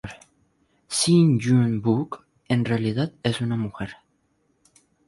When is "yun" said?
1.39-1.77